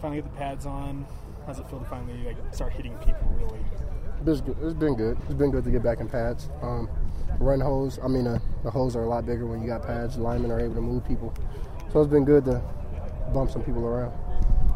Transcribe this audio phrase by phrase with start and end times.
[0.00, 1.06] finally get the pads on?
[1.46, 3.60] How's it feel to finally like start hitting people really?
[4.26, 4.56] It's, good.
[4.62, 5.16] it's been good.
[5.24, 6.50] It's been good to get back in pads.
[6.62, 6.88] Um,
[7.38, 7.98] run holes.
[8.02, 10.16] I mean, uh, the holes are a lot bigger when you got pads.
[10.16, 11.32] The linemen are able to move people,
[11.92, 12.62] so it's been good to
[13.32, 14.12] bump some people around.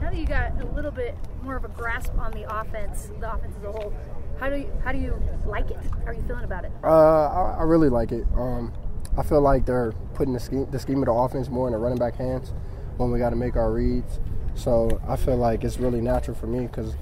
[0.00, 3.32] Now that you got a little bit more of a grasp on the offense, the
[3.32, 3.92] offense as a whole,
[4.38, 5.78] how do you how do you like it?
[6.04, 6.72] How are you feeling about it?
[6.82, 8.26] Uh, I, I really like it.
[8.36, 8.72] Um,
[9.16, 11.78] I feel like they're putting the scheme, the scheme of the offense more in the
[11.78, 12.52] running back hands
[12.96, 14.20] when we got to make our reads.
[14.54, 16.94] So I feel like it's really natural for me because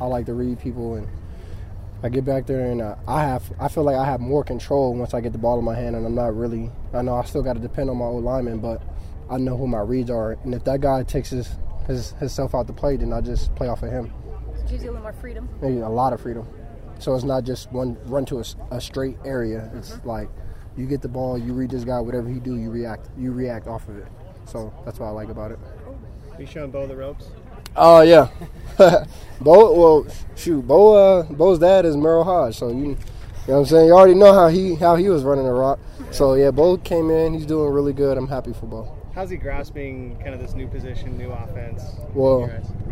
[0.00, 1.08] I like to read people and
[2.02, 4.94] I get back there and uh, I have I feel like I have more control
[4.94, 7.24] once I get the ball in my hand and I'm not really I know I
[7.24, 8.82] still got to depend on my old lineman but
[9.30, 11.48] I know who my reads are and if that guy takes his
[11.86, 14.12] his himself out the play then I just play off of him.
[14.54, 15.48] So it gives you a little more freedom.
[15.62, 16.46] Maybe a lot of freedom.
[16.98, 19.70] So it's not just one run to a, a straight area.
[19.74, 20.08] It's mm-hmm.
[20.08, 20.28] like
[20.76, 23.08] you get the ball, you read this guy, whatever he do, you react.
[23.16, 24.08] You react off of it.
[24.44, 25.58] So that's what I like about it.
[26.44, 27.26] Showing Beau the ropes?
[27.74, 28.28] Oh uh, yeah,
[29.40, 29.72] Beau.
[29.72, 30.94] Well, shoot, Beau.
[30.94, 32.96] Uh, Beau's dad is Merril Hoge, so you, you know
[33.46, 33.86] what I'm saying.
[33.86, 35.78] You already know how he how he was running the rock.
[36.10, 37.34] So yeah, Beau came in.
[37.34, 38.18] He's doing really good.
[38.18, 38.96] I'm happy for Beau.
[39.14, 41.82] How's he grasping kind of this new position, new offense?
[42.12, 42.50] Well,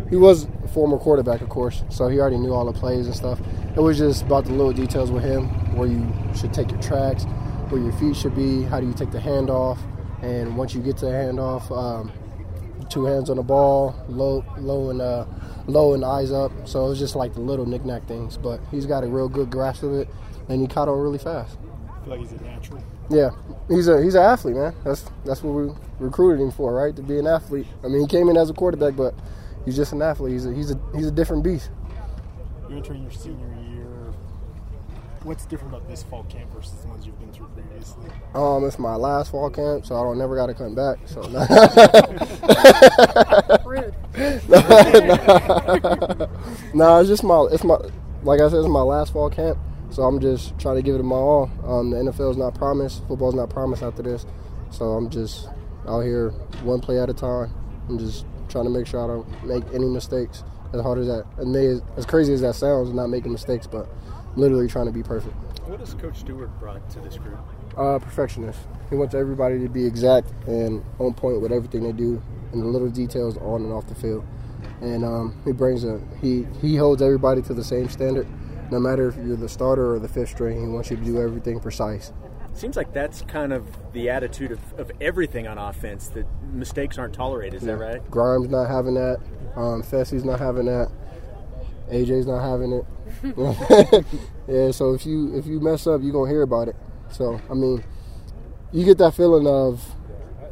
[0.08, 3.14] he was a former quarterback, of course, so he already knew all the plays and
[3.14, 3.41] stuff.
[3.77, 7.25] It was just about the little details with him, where you should take your tracks,
[7.69, 9.77] where your feet should be, how do you take the handoff,
[10.23, 12.11] and once you get to the handoff, um,
[12.91, 15.25] two hands on the ball, low, low and uh,
[15.67, 16.53] low and eyes up.
[16.64, 18.36] So it was just like the little knickknack things.
[18.36, 20.08] But he's got a real good grasp of it,
[20.48, 21.56] and he caught on really fast.
[21.89, 22.84] I feel like he's a natural.
[23.11, 23.30] Yeah,
[23.69, 24.75] he's a he's an athlete, man.
[24.84, 26.95] That's that's what we recruited him for, right?
[26.97, 27.67] To be an athlete.
[27.83, 29.14] I mean, he came in as a quarterback, but
[29.64, 30.33] he's just an athlete.
[30.33, 31.70] He's a he's a he's a different beast.
[32.69, 33.86] You're entering your senior year.
[35.25, 38.11] What's different about this fall camp versus the ones you've been through previously?
[38.34, 40.98] Um, it's my last fall camp, so I don't never got to come back.
[41.06, 41.22] So.
[43.64, 43.95] Rude.
[44.48, 44.58] no,
[46.75, 47.78] no, it's just my it's my
[48.22, 49.56] like I said, it's my last fall camp.
[49.89, 51.50] So I'm just trying to give it my all.
[51.64, 53.06] Um, the NFL is not promised.
[53.08, 54.27] Football is not promised after this.
[54.70, 55.48] So I'm just
[55.89, 56.30] out here
[56.64, 57.51] one play at a time.
[57.89, 60.45] I'm just trying to make sure I don't make any mistakes.
[60.73, 63.89] As hard as that, and may, as crazy as that sounds, not making mistakes, but
[64.36, 65.34] literally trying to be perfect.
[65.67, 67.39] What has Coach Steward brought to this group?
[67.77, 68.58] Uh, perfectionist.
[68.90, 72.22] He wants everybody to be exact and on point with everything they do,
[72.52, 74.24] and the little details on and off the field.
[74.80, 78.27] And um, he brings a he he holds everybody to the same standard
[78.70, 81.20] no matter if you're the starter or the fifth string, he wants you to do
[81.20, 82.12] everything precise.
[82.55, 87.14] Seems like that's kind of the attitude of, of everything on offense that mistakes aren't
[87.14, 87.62] tolerated.
[87.62, 87.74] Is yeah.
[87.74, 88.11] that right?
[88.11, 89.20] Grimes not having that.
[89.56, 90.90] Um, Fesi's not having that.
[91.90, 92.84] AJ's not having it.
[94.48, 96.77] yeah, so if you if you mess up, you're gonna hear about it.
[97.11, 97.84] So I mean,
[98.72, 99.94] you get that feeling of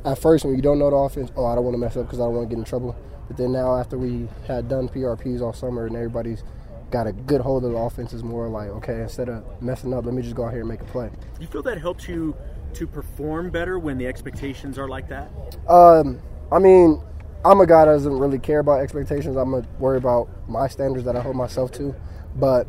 [0.04, 1.30] at first when you don't know the offense.
[1.36, 2.96] Oh, I don't want to mess up because I don't want to get in trouble.
[3.28, 6.42] But then now after we had done PRPs all summer and everybody's
[6.90, 10.04] got a good hold of the offense is more like, okay, instead of messing up,
[10.04, 11.10] let me just go out here and make a play.
[11.40, 12.36] You feel that helps you
[12.74, 15.30] to perform better when the expectations are like that?
[15.68, 17.02] Um, I mean,
[17.44, 19.36] I'm a guy that doesn't really care about expectations.
[19.36, 21.94] I'm gonna worry about my standards that I hold myself to.
[22.36, 22.66] But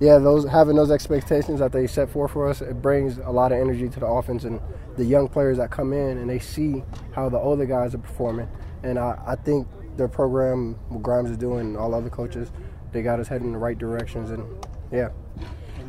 [0.00, 3.52] yeah, those having those expectations that they set forth for us, it brings a lot
[3.52, 4.60] of energy to the offense and
[4.96, 8.48] the young players that come in and they see how the older guys are performing.
[8.82, 9.66] And I, I think
[9.96, 12.50] their program, what Grimes is doing, and all other coaches,
[12.92, 14.44] they got us heading in the right directions, and
[14.90, 15.10] yeah.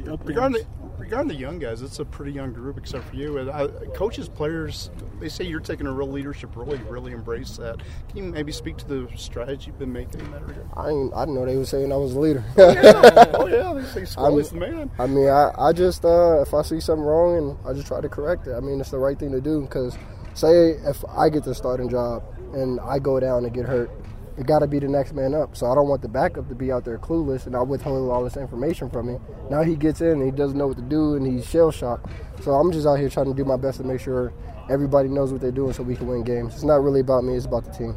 [0.05, 0.63] Regarding
[0.98, 3.52] regarding the young guys, it's a pretty young group, except for you.
[3.52, 4.90] I, coaches, players,
[5.20, 6.76] they say you're taking a real leadership role.
[6.76, 7.81] You really embrace that.
[8.09, 10.68] Can you maybe speak to the strategy you've been making in that regard?
[10.76, 12.44] I didn't, I didn't know they were saying I was a leader.
[12.58, 13.26] oh, yeah.
[13.34, 13.74] oh, yeah.
[13.74, 14.92] They say Squally's the man.
[15.00, 18.02] I mean, I, I just, uh, if I see something wrong, and I just try
[18.02, 18.54] to correct it.
[18.54, 19.98] I mean, it's the right thing to do because,
[20.34, 22.24] say, if I get the starting job
[22.54, 23.90] and I go down and get hurt,
[24.38, 25.55] it got to be the next man up.
[25.55, 28.23] So I don't want the backup to be out there clueless and I withhold all
[28.23, 29.21] this information from him.
[29.49, 32.09] Now he gets in and he doesn't know what to do and he's shell shocked.
[32.41, 34.33] So I'm just out here trying to do my best to make sure
[34.69, 36.53] everybody knows what they're doing so we can win games.
[36.55, 37.95] It's not really about me, it's about the team.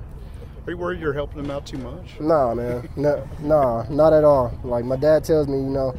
[0.67, 2.19] Are you worried you're helping them out too much?
[2.19, 2.89] Nah, man.
[2.97, 4.59] no, nah, not at all.
[4.65, 5.95] Like my dad tells me, you know,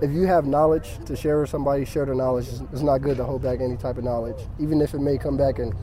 [0.00, 2.48] if you have knowledge to share with somebody, share the knowledge.
[2.72, 5.36] It's not good to hold back any type of knowledge, even if it may come
[5.36, 5.74] back and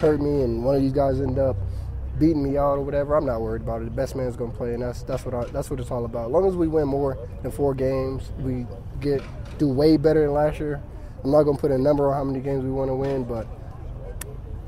[0.00, 1.56] hurt me and one of these guys end up
[2.18, 3.86] beating me out or whatever, I'm not worried about it.
[3.86, 6.26] The best man's gonna play, and that's that's what I, that's what it's all about.
[6.26, 8.66] As long as we win more than four games, we
[9.00, 9.22] get
[9.58, 10.82] do way better than last year.
[11.24, 13.46] I'm not gonna put a number on how many games we want to win, but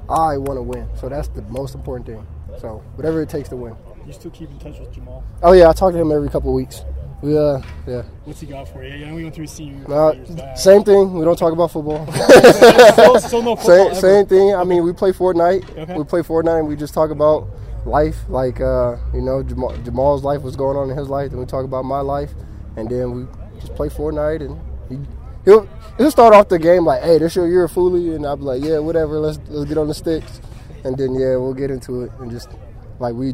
[0.08, 0.88] I want to win.
[0.96, 2.26] So that's the most important thing.
[2.60, 3.76] So whatever it takes to win.
[4.06, 5.24] You still keep in touch with Jamal?
[5.42, 6.82] Oh yeah, I talk to him every couple of weeks.
[7.24, 8.02] We uh yeah.
[8.26, 8.96] What's he got for you?
[8.96, 9.90] Yeah, we went through senior.
[9.90, 11.14] Uh, same thing.
[11.14, 12.06] We don't talk about football.
[12.12, 14.54] still, still no football same, same, thing.
[14.54, 15.74] I mean, we play Fortnite.
[15.74, 15.96] Okay.
[15.96, 17.48] We play Fortnite, and we just talk about
[17.86, 21.40] life, like uh, you know Jamal, Jamal's life, what's going on in his life, then
[21.40, 22.34] we talk about my life,
[22.76, 23.26] and then we
[23.58, 24.60] just play Fortnite, and
[24.90, 25.08] he,
[25.46, 25.66] he'll
[25.96, 28.42] he'll start off the game like, "Hey, this your year, of Foolie," and I'll be
[28.42, 30.42] like, "Yeah, whatever, let's let's get on the sticks,"
[30.84, 32.50] and then yeah, we'll get into it, and just
[32.98, 33.32] like we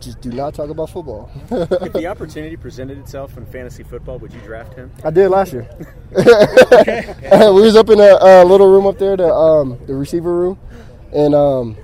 [0.00, 1.30] just do not talk about football.
[1.50, 4.90] if the opportunity presented itself in fantasy football, would you draft him?
[5.04, 5.68] I did last year.
[6.10, 10.58] we was up in a, a little room up there, the um, the receiver room,
[11.12, 11.76] and um,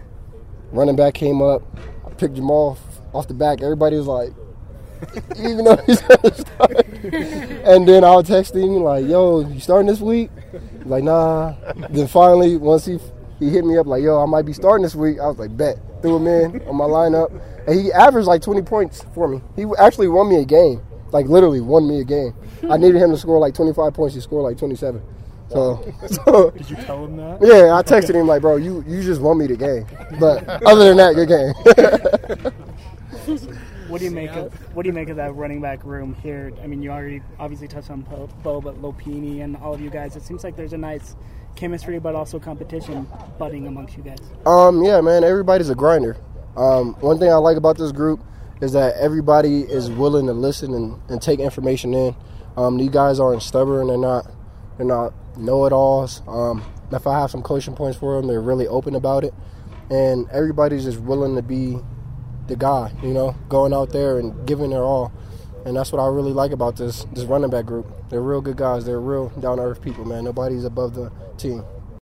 [0.71, 1.63] running back came up,
[2.07, 2.79] I picked Jamal
[3.13, 3.63] off the back.
[3.63, 4.33] Everybody was like,
[5.39, 6.87] even though he's gonna start.
[7.05, 10.31] and then I was texting like, "Yo, you starting this week?"
[10.85, 11.55] Like, nah.
[11.91, 12.99] Then finally, once he
[13.39, 15.57] he hit me up like, "Yo, I might be starting this week," I was like,
[15.57, 17.33] "Bet." Threw him in on my lineup,
[17.67, 19.41] and he averaged like 20 points for me.
[19.57, 22.35] He actually won me a game, like literally won me a game.
[22.69, 24.15] I needed him to score like 25 points.
[24.15, 25.01] He scored like 27.
[25.49, 27.39] So, so Did you tell him that?
[27.41, 29.87] yeah, I texted him like, "Bro, you you just won me the game."
[30.21, 32.53] But other than that, good game.
[33.89, 36.53] What do you make of what do you make of that running back room here?
[36.63, 39.91] I mean, you already obviously touched on Beau, Beau but Lopini and all of you
[39.91, 40.17] guys.
[40.17, 41.17] It seems like there's a nice
[41.57, 43.07] chemistry, but also competition
[43.39, 44.19] budding amongst you guys.
[44.47, 46.17] Um, yeah, man, everybody's a grinder.
[46.57, 48.21] Um, one thing I like about this group
[48.61, 52.17] is that everybody is willing to listen and, and take information in.
[52.57, 53.89] Um, these guys aren't stubborn.
[53.89, 54.27] They're not.
[54.77, 56.23] They're not know-it-alls.
[56.27, 59.35] Um, if I have some coaching points for them, they're really open about it,
[59.91, 61.79] and everybody's just willing to be
[62.47, 62.93] the guy.
[63.03, 65.13] You know, going out there and giving their all.
[65.65, 67.87] And that's what I really like about this this running back group.
[68.11, 68.85] They're real good guys.
[68.85, 70.25] They're real down to earth people, man.
[70.25, 71.65] Nobody's above the team.